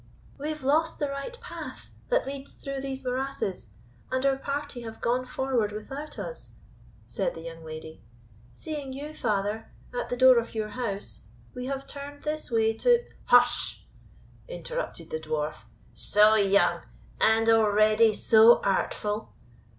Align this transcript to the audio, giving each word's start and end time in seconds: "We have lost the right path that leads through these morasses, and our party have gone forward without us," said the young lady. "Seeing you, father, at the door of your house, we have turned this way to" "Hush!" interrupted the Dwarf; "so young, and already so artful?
"We 0.39 0.49
have 0.49 0.63
lost 0.63 0.97
the 0.97 1.09
right 1.09 1.39
path 1.41 1.91
that 2.09 2.25
leads 2.25 2.53
through 2.55 2.81
these 2.81 3.05
morasses, 3.05 3.69
and 4.11 4.25
our 4.25 4.35
party 4.35 4.81
have 4.81 4.99
gone 4.99 5.25
forward 5.25 5.71
without 5.71 6.17
us," 6.17 6.53
said 7.05 7.35
the 7.35 7.41
young 7.41 7.63
lady. 7.63 8.01
"Seeing 8.51 8.93
you, 8.93 9.13
father, 9.13 9.71
at 9.93 10.09
the 10.09 10.17
door 10.17 10.39
of 10.39 10.55
your 10.55 10.69
house, 10.69 11.27
we 11.53 11.67
have 11.67 11.85
turned 11.85 12.23
this 12.23 12.49
way 12.49 12.73
to" 12.79 13.05
"Hush!" 13.25 13.85
interrupted 14.47 15.11
the 15.11 15.19
Dwarf; 15.19 15.57
"so 15.93 16.33
young, 16.33 16.81
and 17.19 17.47
already 17.47 18.11
so 18.15 18.59
artful? 18.63 19.33